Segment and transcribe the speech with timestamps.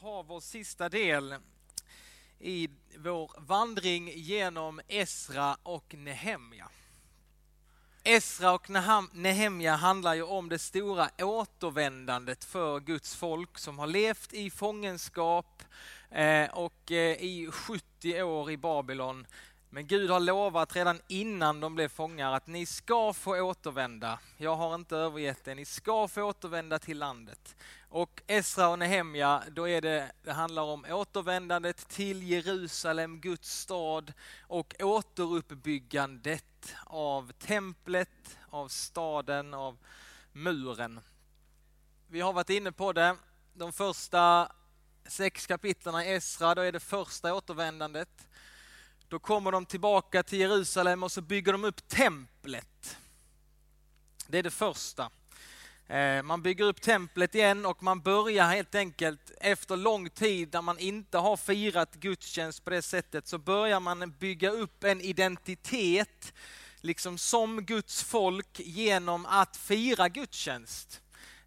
[0.00, 1.34] ha vår sista del
[2.38, 6.68] i vår vandring genom Esra och Nehemja.
[8.04, 8.70] Esra och
[9.12, 15.62] Nehemja handlar ju om det stora återvändandet för Guds folk som har levt i fångenskap
[16.10, 19.26] eh, och eh, i 70 år i Babylon
[19.72, 24.18] men Gud har lovat redan innan de blev fångar att ni ska få återvända.
[24.36, 27.56] Jag har inte övergett er, ni ska få återvända till landet.
[27.88, 34.12] Och Esra och Nehemja, då är det, det handlar om återvändandet till Jerusalem, Guds stad
[34.42, 39.78] och återuppbyggandet av templet, av staden, av
[40.32, 41.00] muren.
[42.06, 43.16] Vi har varit inne på det,
[43.54, 44.52] de första
[45.06, 48.28] sex kapitlen i Esra, då är det första återvändandet.
[49.10, 52.96] Då kommer de tillbaka till Jerusalem och så bygger de upp templet.
[54.26, 55.10] Det är det första.
[55.86, 60.62] Eh, man bygger upp templet igen och man börjar helt enkelt efter lång tid där
[60.62, 66.32] man inte har firat gudstjänst på det sättet så börjar man bygga upp en identitet
[66.80, 71.00] liksom som Guds folk genom att fira gudstjänst.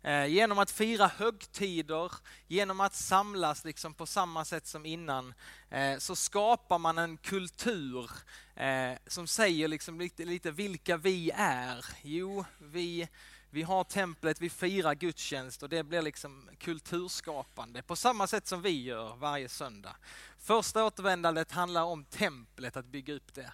[0.06, 2.12] Eh, genom att fira högtider,
[2.48, 5.34] genom att samlas liksom på samma sätt som innan,
[5.70, 8.12] eh, så skapar man en kultur
[8.56, 11.86] eh, som säger liksom lite, lite vilka vi är.
[12.02, 13.08] Jo, vi,
[13.50, 18.62] vi har templet, vi firar gudstjänst och det blir liksom kulturskapande på samma sätt som
[18.62, 19.95] vi gör varje söndag.
[20.40, 23.54] Första återvändandet handlar om templet, att bygga upp det.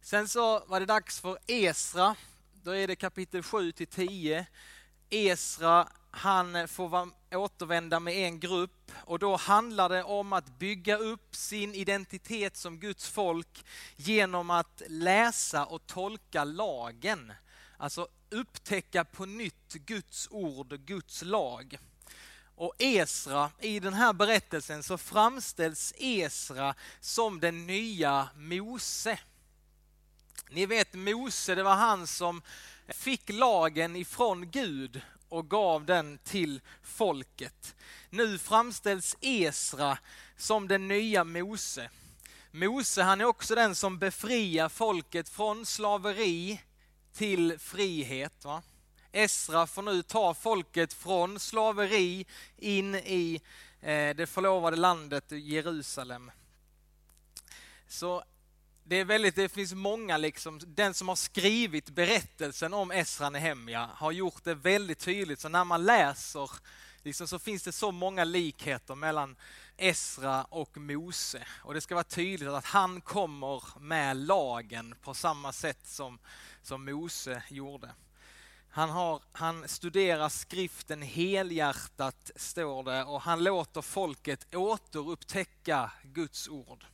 [0.00, 2.14] Sen så var det dags för Esra,
[2.52, 4.46] då är det kapitel 7 till 10
[5.10, 11.36] Esra, han får återvända med en grupp och då handlar det om att bygga upp
[11.36, 13.64] sin identitet som Guds folk
[13.96, 17.32] genom att läsa och tolka lagen.
[17.76, 21.78] Alltså upptäcka på nytt Guds ord och Guds lag.
[22.54, 29.18] Och Esra, i den här berättelsen så framställs Esra som den nya Mose.
[30.50, 32.42] Ni vet Mose, det var han som
[32.90, 37.74] fick lagen ifrån Gud och gav den till folket.
[38.10, 39.98] Nu framställs Esra
[40.36, 41.90] som den nya Mose.
[42.50, 46.60] Mose han är också den som befriar folket från slaveri
[47.12, 48.44] till frihet.
[48.44, 48.62] Va?
[49.12, 52.26] Esra får nu ta folket från slaveri
[52.56, 53.40] in i
[53.80, 56.30] eh, det förlovade landet Jerusalem.
[57.88, 58.22] Så
[58.90, 63.90] det, är väldigt, det finns många, liksom, den som har skrivit berättelsen om Esra Nehemja
[63.94, 65.40] har gjort det väldigt tydligt.
[65.40, 66.50] Så när man läser
[67.02, 69.36] liksom, så finns det så många likheter mellan
[69.76, 71.46] Esra och Mose.
[71.62, 76.18] Och det ska vara tydligt att han kommer med lagen på samma sätt som,
[76.62, 77.90] som Mose gjorde.
[78.70, 86.86] Han, har, han studerar skriften helhjärtat, står det, och han låter folket återupptäcka Guds ord.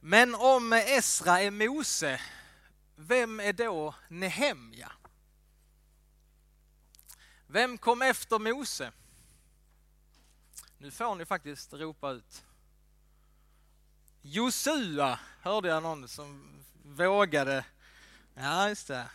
[0.00, 2.20] Men om Esra är Mose,
[2.96, 4.92] vem är då Nehemja?
[7.46, 8.92] Vem kom efter Mose?
[10.78, 12.44] Nu får ni faktiskt ropa ut.
[14.22, 17.64] Josua, hörde jag någon som vågade.
[18.34, 19.10] Ja, just det.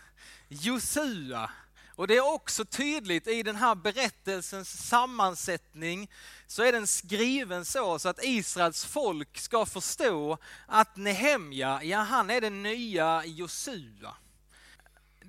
[0.48, 1.52] Josua,
[1.96, 6.12] och det är också tydligt i den här berättelsens sammansättning
[6.48, 12.30] så är den skriven så, så att Israels folk ska förstå att Nehemja, ja han
[12.30, 14.16] är den nya Josua.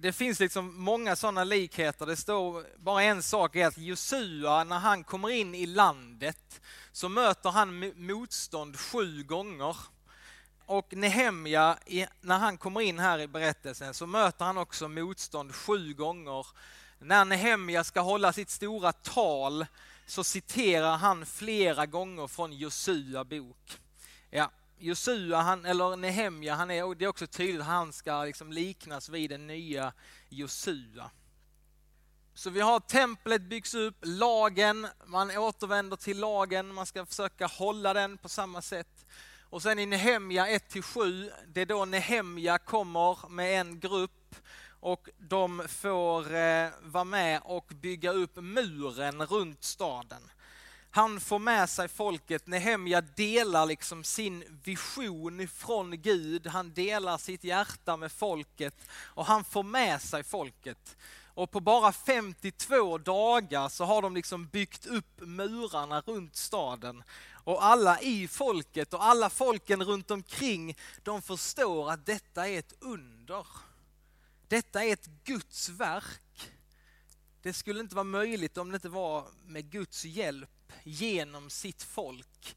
[0.00, 2.06] Det finns liksom många sådana likheter.
[2.06, 6.60] Det står bara en sak är att Josua, när han kommer in i landet
[6.93, 9.77] så möter han motstånd sju gånger.
[10.66, 11.78] Och Nehemja,
[12.21, 16.47] när han kommer in här i berättelsen så möter han också motstånd sju gånger.
[16.99, 19.66] När Nehemja ska hålla sitt stora tal
[20.06, 23.78] så citerar han flera gånger från Josua bok.
[24.31, 28.53] Ja, Josua, han, eller Nehemja, han är, det är också tydligt att han ska liksom
[28.53, 29.93] liknas vid den nya
[30.28, 31.10] Josua.
[32.34, 37.95] Så vi har templet byggs upp, lagen, man återvänder till lagen, man ska försöka hålla
[37.95, 39.07] den på samma sätt.
[39.57, 44.35] Och sen i Nehemja 1-7, det är då Nehemja kommer med en grupp
[44.81, 50.23] och de får eh, vara med och bygga upp muren runt staden.
[50.91, 57.45] Han får med sig folket, Nehemja delar liksom sin vision från Gud, han delar sitt
[57.45, 60.97] hjärta med folket och han får med sig folket.
[61.35, 67.03] Och på bara 52 dagar så har de liksom byggt upp murarna runt staden
[67.47, 72.75] och alla i folket och alla folken runt omkring, de förstår att detta är ett
[72.81, 73.47] under.
[74.48, 76.51] Detta är ett Guds verk.
[77.43, 82.57] Det skulle inte vara möjligt om det inte var med Guds hjälp genom sitt folk.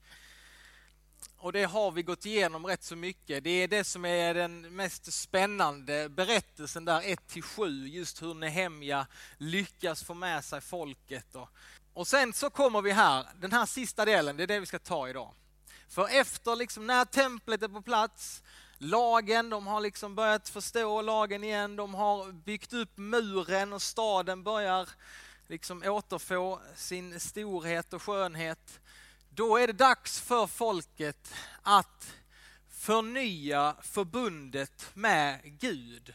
[1.38, 3.44] Och det har vi gått igenom rätt så mycket.
[3.44, 9.07] Det är det som är den mest spännande berättelsen där 1-7, just hur Nehemja
[9.38, 11.36] lyckas få med sig folket.
[11.36, 11.50] Och,
[12.00, 14.80] och sen så kommer vi här, den här sista delen, det är det vi ska
[14.80, 15.34] ta idag.
[15.90, 18.44] För efter liksom när templet är på plats,
[18.78, 24.44] lagen, de har liksom börjat förstå lagen igen, de har byggt upp muren och staden
[24.44, 24.90] börjar
[25.48, 28.80] liksom återfå sin storhet och skönhet.
[29.30, 32.13] Då är det dags för folket att
[32.69, 36.13] förnya förbundet med Gud.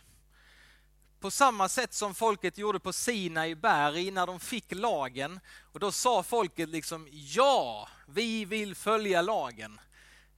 [1.25, 5.41] På samma sätt som folket gjorde på Sinai berg när de fick lagen.
[5.73, 9.81] Och då sa folket liksom ja, vi vill följa lagen.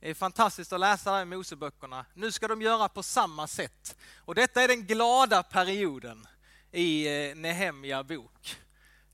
[0.00, 2.06] Det är fantastiskt att läsa det här i Moseböckerna.
[2.14, 3.96] Nu ska de göra på samma sätt.
[4.16, 6.26] Och detta är den glada perioden
[6.72, 8.56] i eh, Nehemja bok.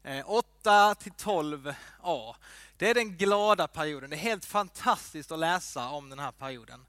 [0.02, 2.34] Eh, 8 till 12a.
[2.76, 4.10] Det är den glada perioden.
[4.10, 6.86] Det är helt fantastiskt att läsa om den här perioden.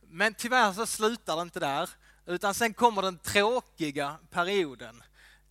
[0.00, 1.90] Men tyvärr så slutar det inte där,
[2.30, 5.02] utan sen kommer den tråkiga perioden.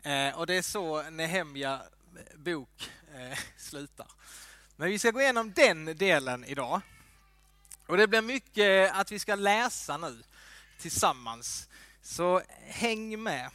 [0.03, 1.81] Eh, och det är så Nehemja
[2.15, 4.07] eh, bok eh, slutar.
[4.75, 6.81] Men vi ska gå igenom den delen idag.
[7.87, 10.23] Och det blir mycket att vi ska läsa nu
[10.79, 11.69] tillsammans.
[12.01, 13.49] Så häng med.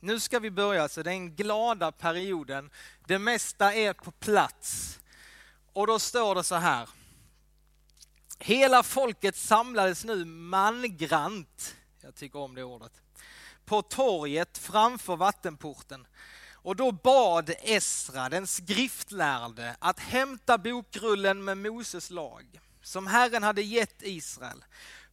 [0.00, 2.70] Nu ska vi börja, så den glada perioden.
[3.06, 4.98] Det mesta är på plats.
[5.72, 6.88] Och då står det så här.
[8.38, 13.02] Hela folket samlades nu mangrant, jag tycker om det ordet,
[13.64, 16.06] på torget framför vattenporten.
[16.62, 23.62] Och då bad Esra, den skriftlärde, att hämta bokrullen med Moses lag som Herren hade
[23.62, 24.64] gett Israel.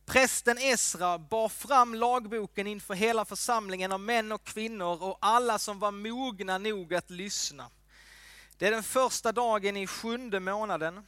[0.05, 5.79] Prästen Esra bar fram lagboken inför hela församlingen av män och kvinnor och alla som
[5.79, 7.69] var mogna nog att lyssna.
[8.57, 11.07] Det är den första dagen i sjunde månaden.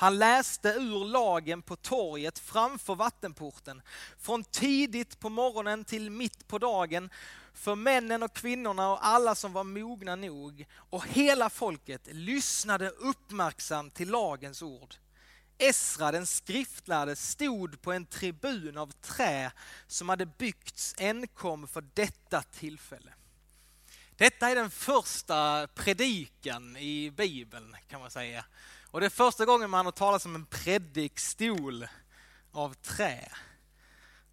[0.00, 3.82] Han läste ur lagen på torget framför vattenporten,
[4.18, 7.10] från tidigt på morgonen till mitt på dagen,
[7.54, 10.66] för männen och kvinnorna och alla som var mogna nog.
[10.74, 14.94] Och hela folket lyssnade uppmärksamt till lagens ord.
[15.58, 19.52] Esra den skriftlärde stod på en tribun av trä
[19.86, 23.12] som hade byggts enkom för detta tillfälle.
[24.16, 28.44] Detta är den första predikan i Bibeln kan man säga.
[28.90, 31.86] Och det är första gången man har talat om en predikstol
[32.52, 33.32] av trä.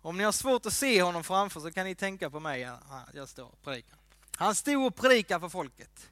[0.02, 2.70] Om ni har svårt att se honom framför så kan ni tänka på mig.
[3.14, 3.98] Jag står och predikar.
[4.36, 6.10] Han stod och predikade för folket.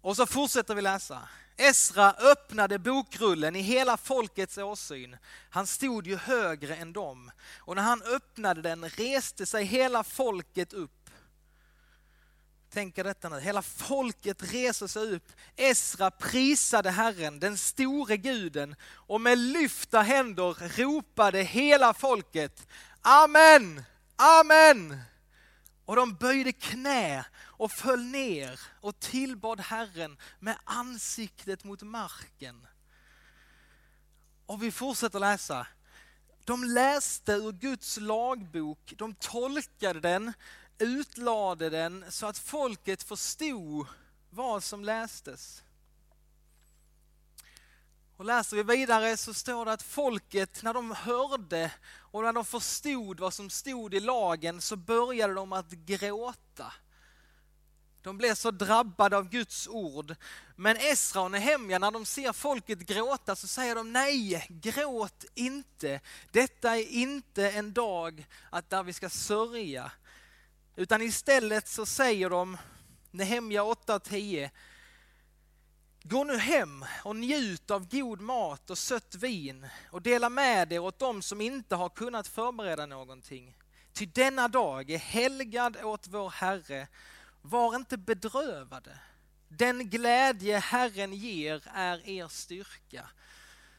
[0.00, 1.28] Och så fortsätter vi läsa.
[1.56, 5.16] Esra öppnade bokrullen i hela folkets åsyn.
[5.50, 7.30] Han stod ju högre än dem.
[7.58, 10.90] Och när han öppnade den reste sig hela folket upp.
[12.70, 15.32] Tänk er detta nu, hela folket reser sig upp.
[15.56, 22.66] Esra prisade Herren, den store guden och med lyfta händer ropade hela folket
[23.02, 23.84] Amen,
[24.16, 24.98] Amen.
[25.84, 32.66] Och de böjde knä och föll ner och tillbad Herren med ansiktet mot marken.
[34.46, 35.66] Och vi fortsätter läsa.
[36.44, 40.32] De läste ur Guds lagbok, de tolkade den,
[40.78, 43.86] utlade den så att folket förstod
[44.30, 45.62] vad som lästes.
[48.16, 52.44] Och läser vi vidare så står det att folket, när de hörde och när de
[52.44, 56.72] förstod vad som stod i lagen så började de att gråta.
[58.02, 60.14] De blev så drabbade av Guds ord.
[60.56, 66.00] Men Esra och Nehemja, när de ser folket gråta så säger de nej, gråt inte.
[66.32, 69.92] Detta är inte en dag att där vi ska sörja.
[70.78, 72.56] Utan istället så säger de,
[73.10, 74.50] Nehemja 8.10,
[76.02, 80.78] Gå nu hem och njut av god mat och sött vin och dela med er
[80.78, 83.56] åt dem som inte har kunnat förbereda någonting.
[83.92, 86.88] Ty denna dag är helgad åt vår Herre.
[87.42, 88.98] Var inte bedrövade.
[89.48, 93.08] Den glädje Herren ger är er styrka.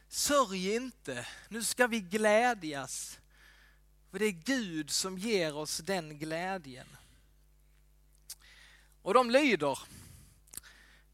[0.08, 3.18] Sörj inte, nu ska vi glädjas.
[4.10, 6.86] För det är Gud som ger oss den glädjen.
[9.02, 9.78] Och de lyder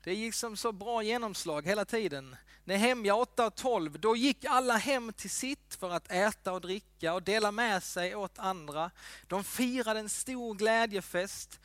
[0.06, 2.36] det gick som så bra genomslag hela tiden.
[2.64, 7.14] Nehemja 8 och 12, då gick alla hem till sitt för att äta och dricka
[7.14, 8.90] och dela med sig åt andra.
[9.26, 11.60] De firade en stor glädjefest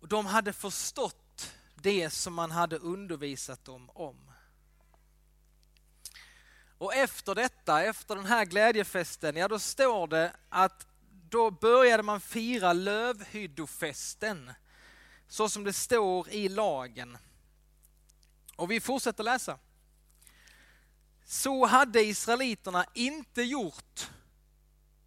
[0.00, 4.29] och de hade förstått det som man hade undervisat dem om.
[6.80, 10.86] Och efter detta, efter den här glädjefesten, ja då står det att
[11.28, 14.52] då började man fira lövhyddofesten,
[15.28, 17.18] så som det står i lagen.
[18.56, 19.58] Och vi fortsätter läsa.
[21.24, 24.10] Så hade israeliterna inte gjort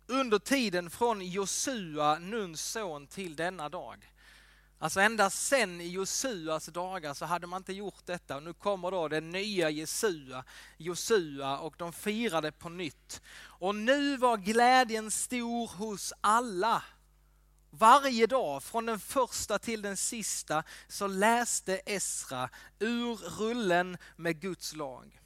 [0.07, 4.12] under tiden från Josua, Nuns son, till denna dag.
[4.83, 8.91] Alltså ända sen i Josuas dagar så hade man inte gjort detta och nu kommer
[8.91, 10.43] då den nya Jesua,
[10.77, 13.21] Josua och de firade på nytt.
[13.41, 16.83] Och nu var glädjen stor hos alla.
[17.69, 22.49] Varje dag, från den första till den sista, så läste Esra
[22.79, 25.21] ur rullen med Guds lag.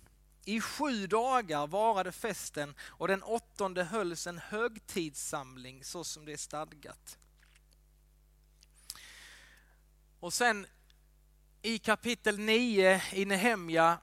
[0.45, 6.37] I sju dagar varade festen och den åttonde hölls en högtidssamling så som det är
[6.37, 7.17] stadgat.
[10.19, 10.67] Och sen
[11.61, 13.97] i kapitel 9 i Nehemja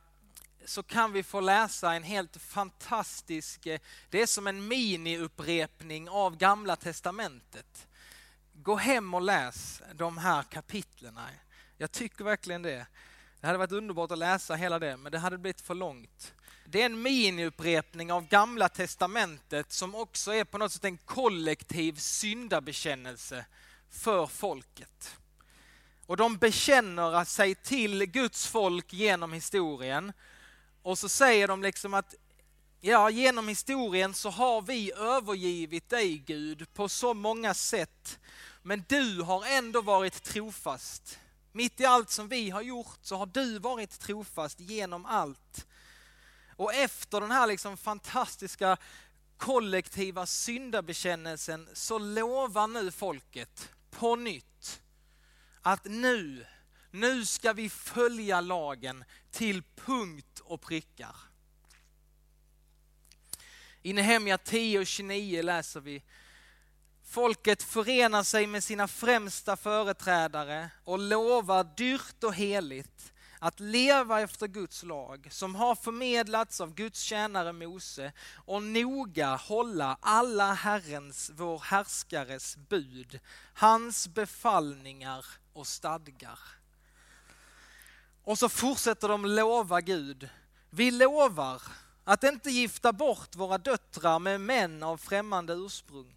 [0.65, 3.81] så kan vi få läsa en helt fantastisk, eh,
[4.11, 7.87] det är som en miniupprepning av gamla testamentet.
[8.53, 11.19] Gå hem och läs de här kapitlen.
[11.79, 12.87] Jag tycker verkligen det.
[13.41, 16.35] Det hade varit underbart att läsa hela det, men det hade blivit för långt.
[16.67, 21.97] Det är en miniupprepning av Gamla Testamentet som också är på något sätt en kollektiv
[21.97, 23.47] syndabekännelse
[23.91, 25.17] för folket.
[26.07, 30.13] Och de bekänner sig till Guds folk genom historien.
[30.83, 32.15] Och så säger de liksom att
[32.81, 38.19] ja, genom historien så har vi övergivit dig Gud på så många sätt.
[38.63, 41.19] Men du har ändå varit trofast.
[41.53, 45.67] Mitt i allt som vi har gjort så har du varit trofast genom allt.
[46.57, 48.77] Och efter den här liksom fantastiska
[49.37, 54.81] kollektiva syndabekännelsen så lovar nu folket på nytt
[55.67, 56.47] att nu,
[56.91, 61.17] nu ska vi följa lagen till punkt och prickar.
[63.83, 66.03] I Nehemja 10 och 29 läser vi
[67.05, 74.47] Folket förenar sig med sina främsta företrädare och lovar dyrt och heligt att leva efter
[74.47, 81.59] Guds lag som har förmedlats av Guds tjänare Mose och noga hålla alla Herrens, vår
[81.59, 83.21] härskares bud,
[83.55, 86.39] hans befallningar och stadgar.
[88.25, 90.29] Och så fortsätter de lova Gud.
[90.71, 91.63] Vi lovar
[92.05, 96.15] att inte gifta bort våra döttrar med män av främmande ursprung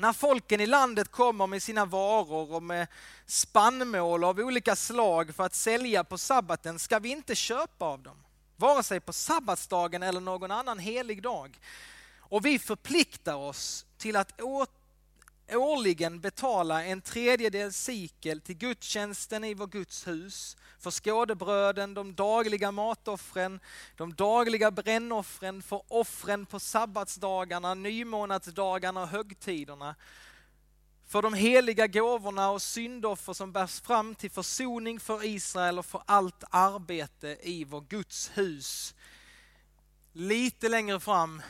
[0.00, 2.86] när folken i landet kommer med sina varor och med
[3.26, 8.16] spannmål av olika slag för att sälja på sabbaten ska vi inte köpa av dem,
[8.56, 11.58] vare sig på sabbatsdagen eller någon annan helig dag.
[12.18, 14.40] Och vi förpliktar oss till att
[15.56, 22.72] årligen betala en tredjedel sikel till gudstjänsten i vår Guds hus, för skådebröden, de dagliga
[22.72, 23.60] matoffren,
[23.96, 29.94] de dagliga brännoffren, för offren på sabbatsdagarna, nymånadsdagarna och högtiderna,
[31.06, 36.02] för de heliga gåvorna och syndoffer som bärs fram till försoning för Israel och för
[36.06, 38.94] allt arbete i vår Guds hus.
[40.12, 41.42] Lite längre fram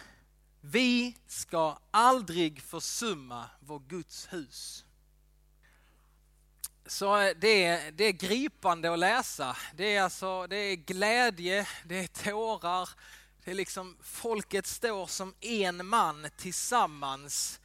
[0.61, 4.85] vi ska aldrig försumma vår Guds hus.
[6.87, 9.57] Så eh, det är, det är gripande att läsa.
[9.75, 12.89] Det är, alltså, det är glädje, det är tårar.
[13.45, 17.61] Det är liksom folket står som en man tillsammans.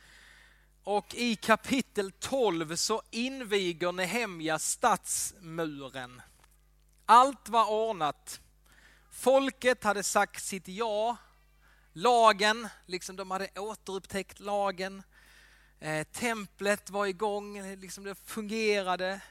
[0.83, 6.21] Och i kapitel 12 så inviger Nehemja stadsmuren.
[7.05, 8.41] Allt var ordnat.
[9.11, 11.17] Folket hade sagt sitt ja
[11.97, 15.03] Lagen, liksom de hade återupptäckt lagen.
[15.79, 19.21] Eh, templet var igång, liksom det fungerade.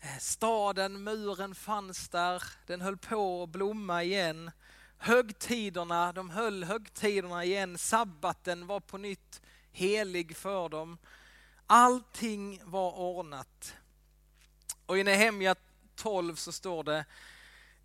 [0.00, 4.50] Eh, staden, muren fanns där, den höll på att blomma igen.
[4.98, 10.98] Högtiderna, de höll högtiderna igen, sabbaten var på nytt helig för dem.
[11.66, 13.74] Allting var ordnat.
[14.86, 15.54] Och i Nehemja
[15.94, 17.04] 12 så står det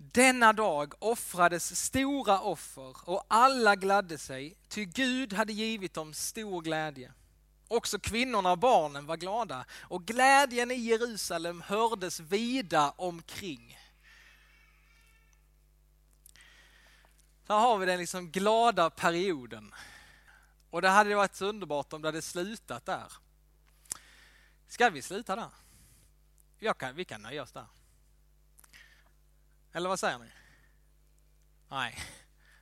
[0.01, 6.62] denna dag offrades stora offer och alla gladde sig, ty Gud hade givit dem stor
[6.62, 7.13] glädje.
[7.67, 13.77] Också kvinnorna och barnen var glada och glädjen i Jerusalem hördes vida omkring.
[17.48, 19.74] Här har vi den liksom glada perioden.
[20.70, 23.13] Och det hade varit så underbart om det hade slutat där.
[24.67, 26.74] Ska vi sluta där?
[26.74, 27.65] Kan, vi kan nöja oss där.
[29.73, 30.31] Eller vad säger ni?
[31.69, 31.97] Nej,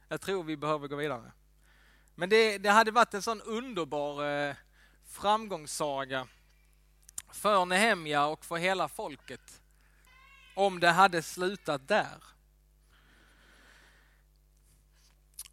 [0.07, 1.31] jag tror vi behöver gå vidare.
[2.15, 4.55] Men det, det hade varit en sån underbar eh,
[5.07, 6.27] framgångssaga
[7.31, 9.61] för Nehemja och för hela folket
[10.55, 12.23] om det hade slutat där.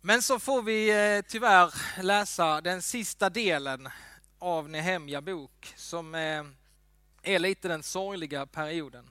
[0.00, 3.88] Men så får vi eh, tyvärr läsa den sista delen
[4.38, 6.44] av Nehemja bok som eh,
[7.22, 9.10] är lite den sorgliga perioden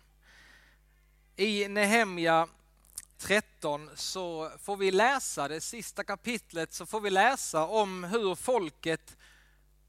[1.35, 2.47] i Nehemja
[3.17, 9.17] 13 så får vi läsa det sista kapitlet så får vi läsa om hur folket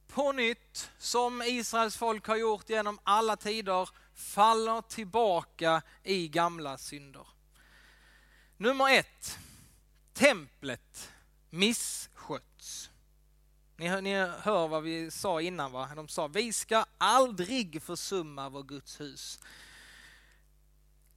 [0.06, 7.26] på nytt, som Israels folk har gjort genom alla tider, faller tillbaka i gamla synder.
[8.56, 9.38] Nummer ett,
[10.12, 11.12] templet
[11.50, 12.90] missköts.
[13.76, 15.90] Ni hör, ni hör vad vi sa innan va?
[15.96, 19.40] De sa vi ska aldrig försumma vår Guds hus.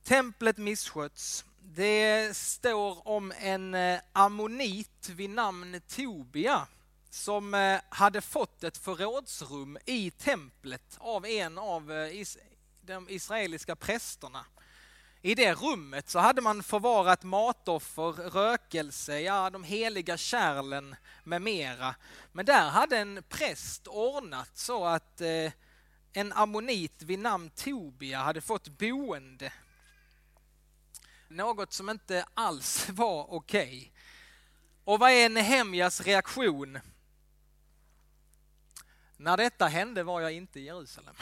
[0.10, 1.46] Templet missköts.
[1.62, 6.68] Det står om en eh, ammonit vid namn Tobia
[7.10, 12.26] som eh, hade fått ett förrådsrum i templet av en av eh,
[12.82, 14.46] de israeliska prästerna.
[15.22, 21.96] I det rummet så hade man förvarat matoffer, rökelse, ja de heliga kärlen med mera.
[22.32, 25.22] Men där hade en präst ordnat så att
[26.14, 29.52] en ammonit vid namn Tobia hade fått boende.
[31.30, 33.68] Något som inte alls var okej.
[33.68, 33.92] Okay.
[34.84, 36.80] Och vad är Nehemjas reaktion?
[39.18, 41.16] När detta hände var jag inte i Jerusalem.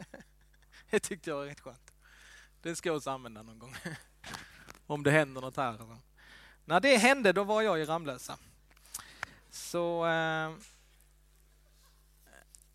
[0.90, 1.92] det tyckte jag var rätt skönt.
[2.62, 3.76] Det ska jag också använda någon gång.
[4.86, 5.98] Om det händer något här.
[6.64, 8.38] När det hände, då var jag i Ramlösa.
[9.50, 10.06] Så...
[10.06, 10.52] Eh,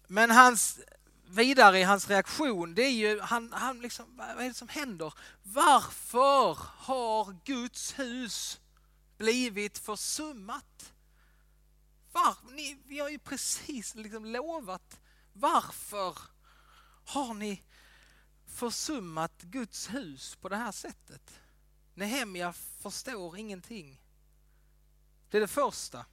[0.07, 0.79] men hans
[1.33, 5.13] vidare i hans reaktion, det är ju, han, han liksom, vad är det som händer?
[5.43, 8.59] Varför har Guds hus
[9.17, 10.93] blivit försummat?
[12.11, 14.99] Var, ni, vi har ju precis liksom lovat.
[15.33, 16.17] Varför
[17.05, 17.63] har ni
[18.47, 21.39] försummat Guds hus på det här sättet?
[21.93, 24.01] Nehemja förstår ingenting.
[25.29, 26.05] Det är det första.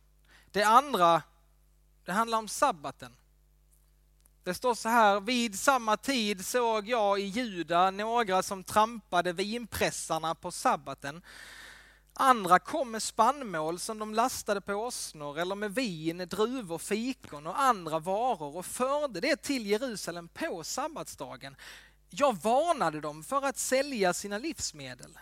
[0.50, 1.23] Det andra,
[2.05, 3.17] det handlar om sabbaten.
[4.50, 10.35] Det står så här, vid samma tid såg jag i Juda några som trampade vinpressarna
[10.35, 11.23] på sabbaten.
[12.14, 17.61] Andra kom med spannmål som de lastade på åsnor eller med vin, druvor, fikon och
[17.61, 21.57] andra varor och förde det till Jerusalem på sabbatsdagen.
[22.09, 25.18] Jag varnade dem för att sälja sina livsmedel.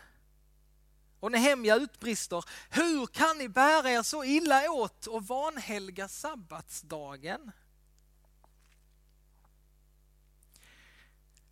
[1.21, 7.53] Och Nehemja utbrister, hur kan ni bära er så illa åt och vanhelga sabbatsdagen?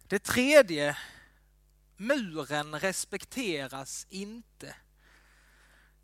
[0.09, 0.97] Det tredje,
[1.97, 4.75] muren respekteras inte.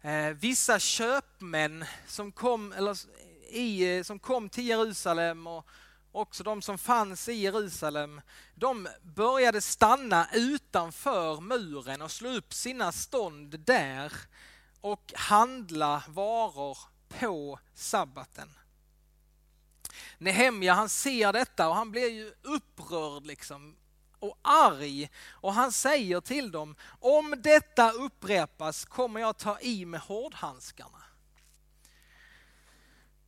[0.01, 2.99] Eh, vissa köpmän som kom, eller
[3.51, 5.67] i, eh, som kom till Jerusalem och
[6.13, 8.21] också de som fanns i Jerusalem,
[8.55, 14.13] de började stanna utanför muren och slå upp sina stånd där
[14.81, 18.49] och handla varor på sabbaten.
[20.19, 23.77] Nehemja han ser detta och han blir ju upprörd liksom
[24.23, 30.01] och arg och han säger till dem, om detta upprepas kommer jag ta i med
[30.01, 31.03] hårdhandskarna.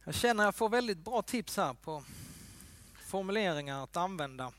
[0.05, 2.05] Jag känner jag får väldigt bra tips här på
[3.07, 4.53] formuleringar att använda.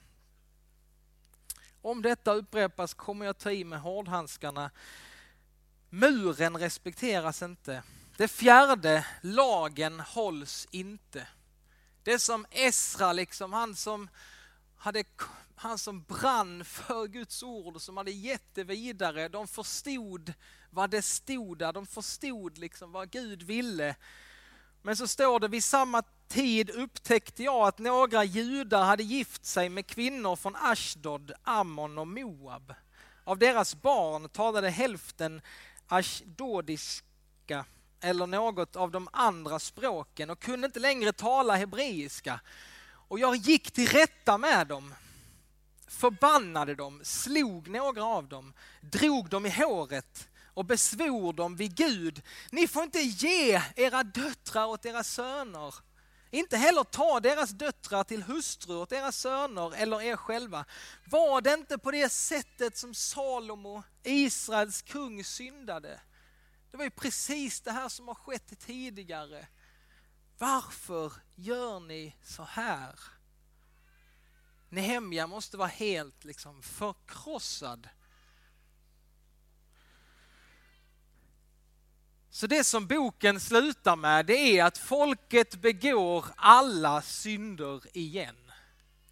[1.82, 4.72] Om detta upprepas kommer jag ta i med hårdhandskarna.
[5.90, 7.84] Muren respekteras inte.
[8.18, 11.28] Det fjärde, lagen hålls inte.
[12.04, 14.10] Det som Esra, liksom, han som
[14.86, 15.04] hade
[15.56, 20.34] han som brann för Guds ord, som hade gett det vidare, de förstod
[20.70, 23.96] vad det stod där, de förstod liksom vad Gud ville.
[24.82, 29.70] Men så står det, vid samma tid upptäckte jag att några judar hade gift sig
[29.70, 32.74] med kvinnor från Ashdod, Ammon och Moab.
[33.24, 35.42] Av deras barn talade hälften
[35.88, 37.66] ashdodiska
[38.00, 42.40] eller något av de andra språken och kunde inte längre tala hebreiska.
[43.08, 44.94] Och jag gick till rätta med dem
[45.96, 52.22] förbannade dem, slog några av dem, drog dem i håret och besvor dem vid Gud.
[52.52, 55.76] Ni får inte ge era döttrar åt era söner.
[56.32, 60.66] Inte heller ta deras döttrar till hustru åt era söner eller er själva.
[61.06, 66.00] Var det inte på det sättet som Salomo, Israels kung, syndade?
[66.72, 69.48] Det var ju precis det här som har skett tidigare.
[70.38, 73.00] Varför gör ni så här?
[74.70, 77.90] Nehemja måste vara helt liksom förkrossad.
[82.30, 88.52] Så det som boken slutar med det är att folket begår alla synder igen.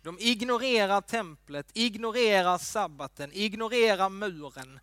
[0.02, 4.80] De ignorerar templet, ignorerar sabbaten, ignorerar muren.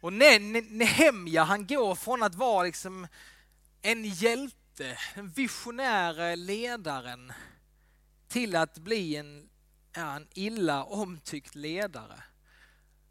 [0.00, 3.06] Och Nehemja han går från att vara liksom
[3.82, 7.32] en hjälte, den visionäre ledaren
[8.28, 9.50] till att bli en
[9.92, 12.22] en illa omtyckt ledare.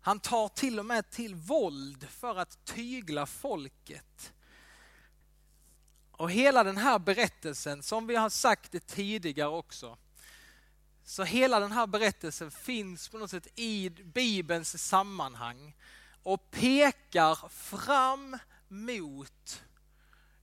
[0.02, 4.34] Han tar till och med till våld för att tygla folket.
[6.12, 9.98] Och hela den här berättelsen, som vi har sagt det tidigare också,
[11.04, 15.76] så hela den här berättelsen finns på något sätt i Bibelns sammanhang
[16.24, 19.64] och pekar fram mot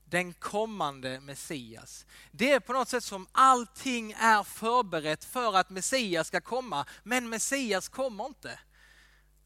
[0.09, 2.07] den kommande Messias.
[2.31, 7.29] Det är på något sätt som allting är förberett för att Messias ska komma, men
[7.29, 8.59] Messias kommer inte.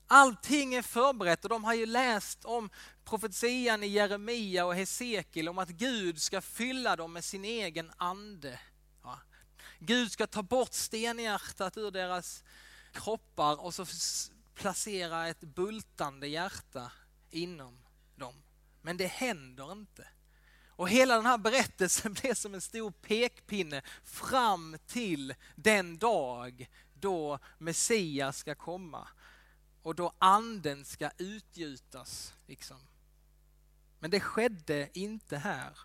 [0.07, 2.71] Allting är förberett och de har ju läst om
[3.05, 8.61] profetian i Jeremia och Hesekiel om att Gud ska fylla dem med sin egen ande.
[9.03, 9.19] Ja.
[9.79, 12.45] Gud ska ta bort stenhjärtat ur deras
[12.93, 13.87] kroppar och så
[14.55, 16.93] placera ett bultande hjärta
[17.31, 17.79] inom
[18.17, 18.35] dem.
[18.83, 20.09] Men det händer inte.
[20.81, 27.39] Och hela den här berättelsen blev som en stor pekpinne fram till den dag då
[27.59, 29.09] Messias ska komma
[29.83, 32.35] och då anden ska utgjutas.
[32.47, 32.77] Liksom.
[33.99, 35.79] Men det skedde inte här.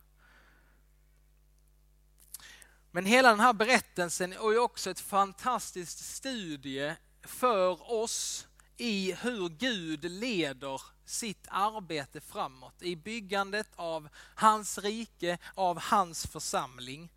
[2.92, 8.48] Men hela den här berättelsen är ju också ett fantastiskt studie för oss
[8.78, 17.14] i hur Gud leder sitt arbete framåt i byggandet av hans rike, av hans församling.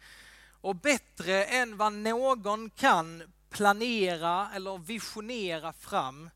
[0.60, 6.30] Och bättre än vad någon kan planera eller visionera fram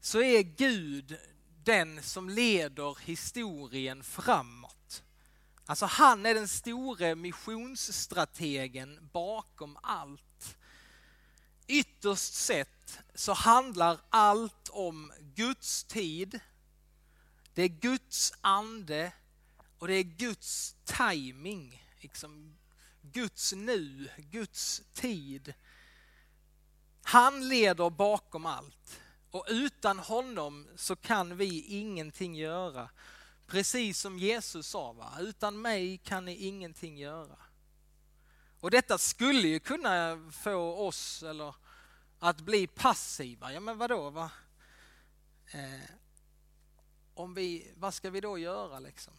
[0.00, 1.18] så är Gud
[1.64, 5.02] den som leder historien framåt.
[5.66, 10.56] Alltså han är den store missionsstrategen bakom allt.
[11.66, 12.73] Ytterst sett
[13.14, 16.40] så handlar allt om Guds tid,
[17.54, 19.12] det är Guds ande
[19.78, 22.56] och det är Guds timing, liksom
[23.02, 25.54] Guds nu, Guds tid.
[27.02, 29.00] Han leder bakom allt.
[29.30, 32.90] Och utan honom så kan vi ingenting göra.
[33.46, 35.12] Precis som Jesus sa, va?
[35.20, 37.36] utan mig kan ni ingenting göra.
[38.60, 41.54] Och detta skulle ju kunna få oss eller
[42.18, 43.52] att bli passiva.
[43.52, 44.10] Ja men vadå?
[44.10, 44.30] Va?
[45.46, 45.90] Eh,
[47.14, 49.14] om vi, vad ska vi då göra liksom?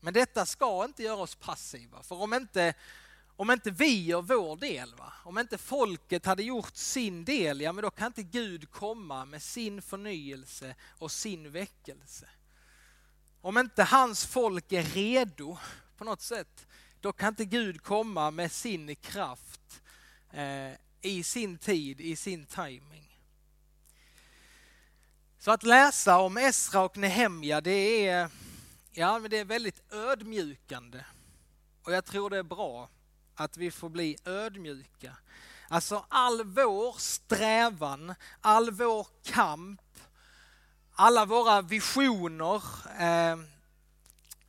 [0.00, 2.02] Men detta ska inte göra oss passiva.
[2.02, 2.74] För om inte
[3.38, 5.12] om inte vi gör vår del, va?
[5.24, 9.42] om inte folket hade gjort sin del, ja men då kan inte Gud komma med
[9.42, 12.28] sin förnyelse och sin väckelse.
[13.40, 15.58] Om inte hans folk är redo
[15.96, 16.66] på något sätt,
[17.00, 19.82] då kan inte Gud komma med sin kraft
[20.32, 20.72] eh,
[21.06, 23.20] i sin tid, i sin timing.
[25.38, 28.30] Så att läsa om Esra och Nehemja, det är,
[28.92, 31.04] ja, men det är väldigt ödmjukande.
[31.82, 32.88] Och jag tror det är bra
[33.34, 35.16] att vi får bli ödmjuka.
[35.68, 39.80] Alltså all vår strävan, all vår kamp,
[40.92, 42.62] alla våra visioner,
[43.00, 43.38] eh,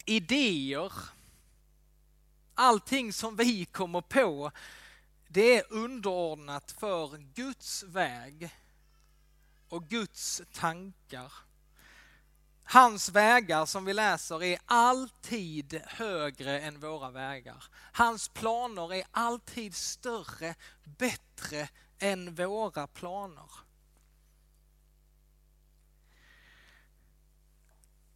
[0.05, 0.93] idéer,
[2.55, 4.51] allting som vi kommer på,
[5.27, 8.55] det är underordnat för Guds väg
[9.69, 11.31] och Guds tankar.
[12.63, 17.63] Hans vägar som vi läser är alltid högre än våra vägar.
[17.91, 23.49] Hans planer är alltid större, bättre än våra planer.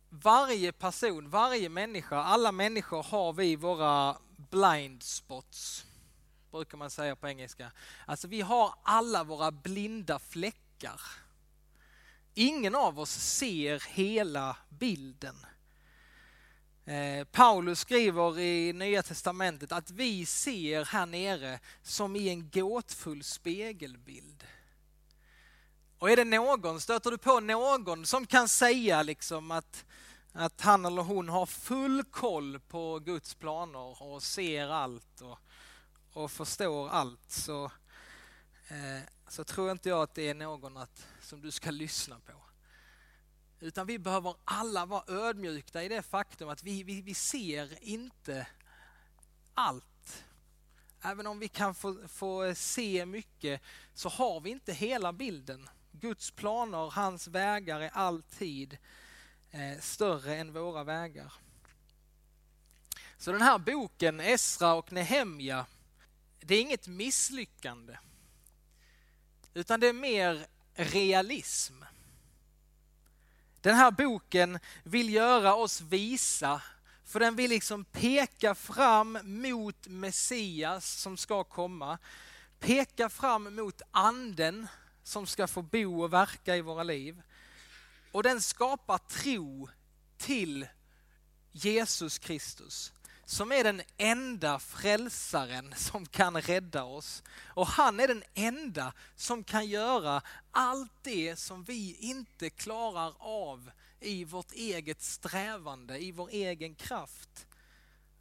[0.09, 4.17] Varje person, varje människa, alla människor har vi våra
[4.49, 5.85] blind spots,
[6.51, 7.71] brukar man säga på engelska.
[8.05, 11.01] Alltså vi har alla våra blinda fläckar.
[12.33, 15.35] Ingen av oss ser hela bilden.
[16.85, 23.23] Eh, Paulus skriver i Nya Testamentet att vi ser här nere som i en gåtfull
[23.23, 24.43] spegelbild.
[25.99, 29.85] Och är det någon, stöter du på någon som kan säga liksom att,
[30.33, 35.39] att han eller hon har full koll på Guds planer och ser allt och,
[36.13, 37.65] och förstår allt så,
[38.67, 42.33] eh, så tror inte jag att det är någon att som du ska lyssna på.
[43.59, 48.47] Utan vi behöver alla vara ödmjuka i det faktum att vi, vi, vi ser inte
[49.53, 50.23] allt.
[51.01, 53.61] Även om vi kan få, få se mycket
[53.93, 55.69] så har vi inte hela bilden.
[55.91, 58.77] Guds planer, hans vägar är alltid
[59.51, 61.33] eh, större än våra vägar.
[63.17, 65.65] Så den här boken, Esra och Nehemja,
[66.41, 67.97] det är inget misslyckande.
[69.53, 71.83] Utan det är mer realism.
[73.61, 76.61] Den här boken vill göra oss visa,
[77.05, 81.97] för den vill liksom peka fram mot Messias som ska komma.
[82.59, 84.67] Peka fram mot anden
[85.03, 87.21] som ska få bo och verka i våra liv.
[88.11, 89.69] Och den skapar tro
[90.17, 90.67] till
[91.51, 92.93] Jesus Kristus
[93.31, 97.23] som är den enda frälsaren som kan rädda oss.
[97.43, 103.71] Och han är den enda som kan göra allt det som vi inte klarar av
[103.99, 107.47] i vårt eget strävande, i vår egen kraft.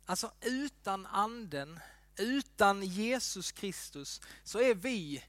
[0.07, 1.81] Alltså utan anden,
[2.17, 5.25] utan Jesus Kristus så är vi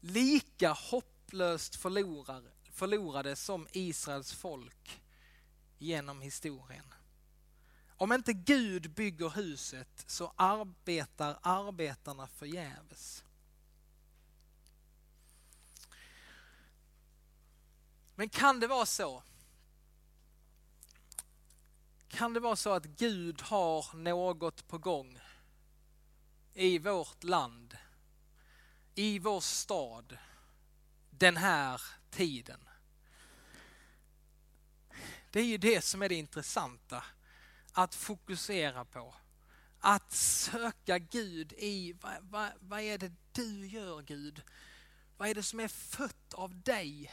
[0.00, 5.02] lika hopplöst förlorade, förlorade som Israels folk
[5.78, 6.84] genom historien.
[7.96, 13.24] Om inte Gud bygger huset så arbetar arbetarna förgäves.
[18.14, 19.22] Men kan det vara så?
[22.08, 25.20] Kan det vara så att Gud har något på gång
[26.54, 27.76] i vårt land,
[28.94, 30.18] i vår stad,
[31.10, 31.80] den här
[32.10, 32.68] tiden?
[35.30, 37.04] Det är ju det som är det intressanta
[37.74, 39.14] att fokusera på.
[39.80, 44.42] Att söka Gud i vad, vad, vad är det du gör Gud?
[45.16, 47.10] Vad är det som är fött av dig?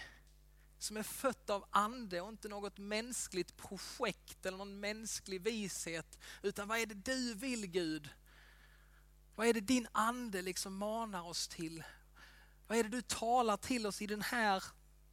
[0.77, 6.19] Som är fött av ande och inte något mänskligt projekt eller någon mänsklig vishet.
[6.41, 8.09] Utan vad är det du vill Gud?
[9.35, 11.83] Vad är det din ande liksom manar oss till?
[12.67, 14.63] Vad är det du talar till oss i den här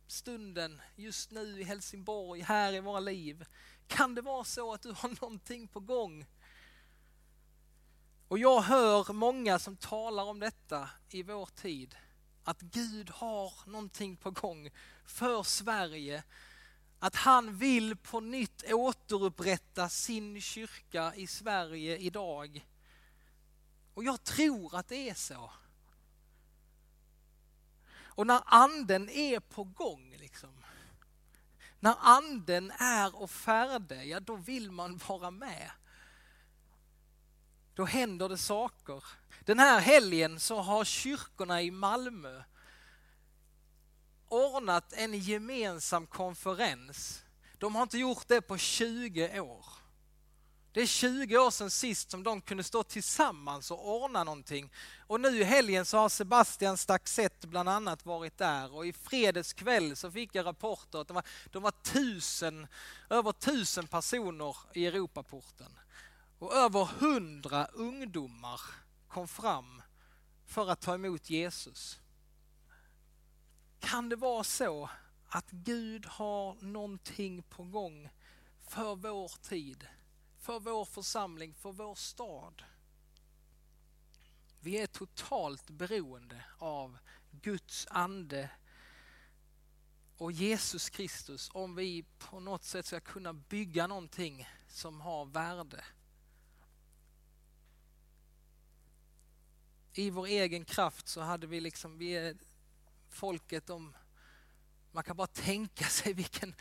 [0.06, 3.44] stunden, just nu i Helsingborg, här i våra liv?
[3.88, 6.27] Kan det vara så att du har någonting på gång?
[8.29, 11.96] Och jag hör många som talar om detta i vår tid.
[12.44, 14.70] Att Gud har någonting på gång
[15.07, 16.22] för Sverige.
[16.98, 22.66] Att han vill på nytt återupprätta sin kyrka i Sverige idag.
[23.94, 25.51] Och jag tror att det är så.
[28.18, 30.58] Och när anden är på gång, liksom,
[31.81, 35.71] när anden är och färdig, ja då vill man vara med.
[37.75, 39.05] Då händer det saker.
[39.41, 42.43] Den här helgen så har kyrkorna i Malmö
[44.29, 47.23] ordnat en gemensam konferens.
[47.59, 49.67] De har inte gjort det på 20 år.
[50.72, 54.72] Det är 20 år sedan sist som de kunde stå tillsammans och ordna någonting.
[55.07, 59.52] Och nu i helgen så har Sebastian Staxett bland annat varit där och i fredags
[59.52, 62.66] kväll så fick jag rapporter att det var, de var tusen,
[63.11, 65.78] över tusen personer i Europaporten.
[66.38, 68.61] Och över hundra ungdomar
[69.09, 69.83] kom fram
[70.46, 72.00] för att ta emot Jesus.
[73.81, 74.90] Kan det vara så
[75.28, 78.11] att Gud har någonting på gång
[78.68, 79.87] för vår tid?
[80.48, 82.62] För vår församling, för vår stad.
[84.61, 86.98] Vi är totalt beroende av
[87.30, 88.50] Guds ande
[90.16, 95.84] och Jesus Kristus om vi på något sätt ska kunna bygga någonting som har värde.
[99.92, 102.37] I vår egen kraft så hade vi liksom, vi är
[103.08, 103.96] folket om,
[104.92, 106.54] man kan bara tänka sig vilken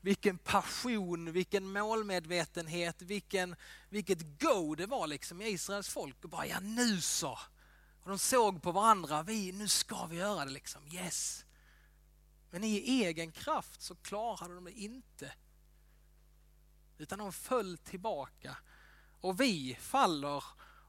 [0.00, 3.56] vilken passion, vilken målmedvetenhet, vilken,
[3.88, 6.24] vilket go det var liksom i Israels folk.
[6.24, 7.38] Och bara, ja nu så!
[8.02, 11.44] Och de såg på varandra, vi, nu ska vi göra det liksom, yes!
[12.50, 15.32] Men i egen kraft så klarade de det inte.
[16.98, 18.56] Utan de föll tillbaka.
[19.20, 20.44] Och vi faller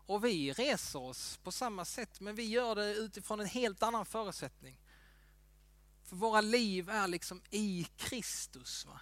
[0.05, 4.05] och vi reser oss på samma sätt, men vi gör det utifrån en helt annan
[4.05, 4.79] förutsättning.
[6.07, 8.85] För våra liv är liksom i Kristus.
[8.85, 8.99] Va?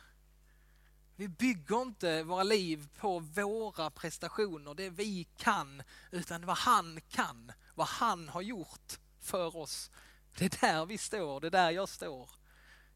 [1.16, 7.52] Vi bygger inte våra liv på våra prestationer, det vi kan, utan vad han kan,
[7.76, 9.92] vad han har gjort för oss.
[10.38, 12.30] Det är där vi står, det är där jag står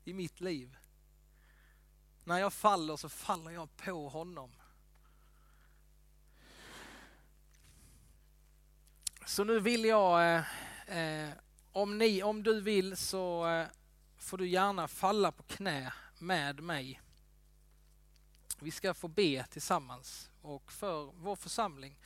[0.03, 0.77] i mitt liv.
[2.23, 4.51] När jag faller så faller jag på honom.
[9.25, 10.43] Så nu vill jag, eh,
[10.97, 11.29] eh
[11.71, 13.67] om, ni, om du vill så eh,
[14.19, 17.01] får du gärna falla på knä med mig.
[18.59, 21.99] Vi ska få be tillsammans och för vår församling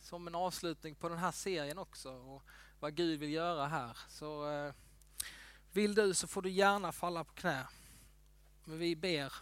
[0.00, 2.42] som en avslutning på den här serien också och
[2.80, 3.98] vad Gud vill göra här.
[4.08, 4.74] Så eh,
[5.72, 7.66] vill du så får du gärna falla på knä.
[8.64, 9.32] Men vi ber.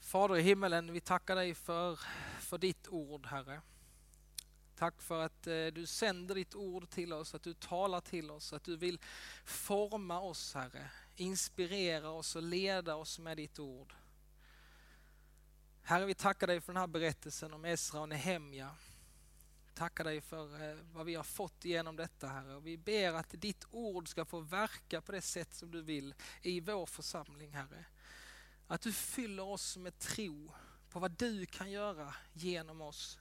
[0.00, 2.00] Fader i himmelen, vi tackar dig för,
[2.40, 3.60] för ditt ord, Herre.
[4.80, 8.52] Tack för att eh, du sänder ditt ord till oss, att du talar till oss,
[8.52, 8.98] att du vill
[9.44, 10.90] forma oss, Herre.
[11.16, 13.94] Inspirera oss och leda oss med ditt ord.
[15.82, 18.70] Herre, vi tackar dig för den här berättelsen om Esra och Nehemja.
[19.74, 22.60] tackar dig för eh, vad vi har fått genom detta, Herre.
[22.60, 26.60] Vi ber att ditt ord ska få verka på det sätt som du vill i
[26.60, 27.84] vår församling, Herre.
[28.66, 30.52] Att du fyller oss med tro
[30.90, 33.18] på vad du kan göra genom oss.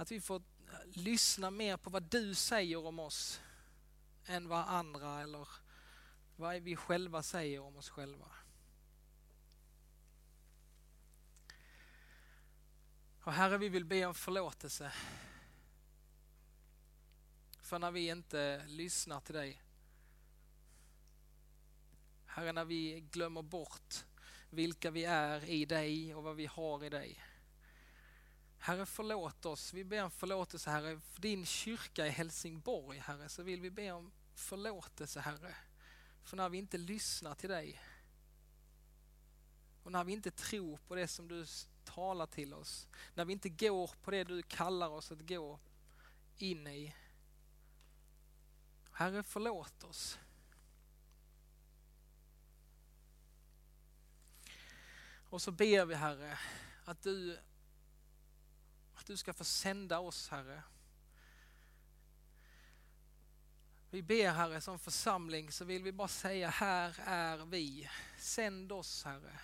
[0.00, 3.40] Att vi får eh, lyssna mer på vad du säger om oss
[4.26, 5.48] än vad andra eller
[6.36, 8.26] vad vi själva säger om oss själva.
[13.22, 14.92] Och Herre, vi vill be om förlåtelse.
[17.62, 19.62] För när vi inte lyssnar till dig.
[22.26, 24.04] Herre, när vi glömmer bort
[24.50, 27.29] vilka vi är i dig och vad vi har i dig.
[28.62, 29.72] Herre, förlåt oss.
[29.72, 33.92] Vi ber om förlåtelse, Herre, för din kyrka i Helsingborg, Herre, så vill vi be
[33.92, 35.54] om förlåtelse, Herre.
[36.22, 37.80] För när vi inte lyssnar till dig
[39.82, 41.44] och när vi inte tror på det som du
[41.84, 45.60] talar till oss, när vi inte går på det du kallar oss att gå
[46.36, 46.94] in i.
[48.92, 50.18] Herre, förlåt oss.
[55.30, 56.38] Och så ber vi Herre
[56.84, 57.38] att du,
[59.00, 60.62] att du ska få sända oss Herre.
[63.90, 67.88] Vi ber Herre som församling så vill vi bara säga här är vi.
[68.18, 69.40] Sänd oss Herre.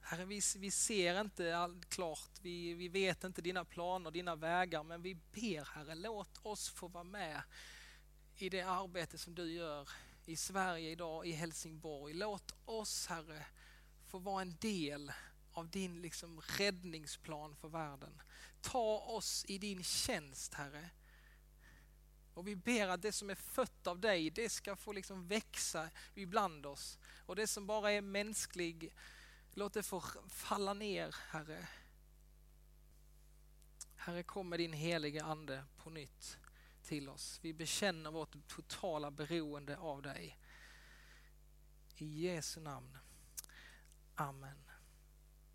[0.00, 4.82] Herre, vi, vi ser inte allt klart, vi, vi vet inte dina planer, dina vägar,
[4.82, 7.42] men vi ber Herre, låt oss få vara med
[8.36, 9.88] i det arbete som du gör
[10.26, 12.14] i Sverige idag, i Helsingborg.
[12.14, 13.46] Låt oss Herre
[14.06, 15.12] få vara en del
[15.56, 18.22] av din liksom räddningsplan för världen.
[18.60, 20.90] Ta oss i din tjänst Herre.
[22.34, 25.90] Och vi ber att det som är fött av dig, det ska få liksom växa
[26.14, 26.98] ibland oss.
[27.26, 28.92] Och det som bara är mänsklig
[29.58, 31.68] Låt det få falla ner, Herre.
[33.96, 36.38] Herre, kom med din heliga Ande på nytt
[36.82, 37.38] till oss.
[37.42, 40.38] Vi bekänner vårt totala beroende av dig.
[41.96, 42.98] I Jesu namn.
[44.14, 44.65] Amen.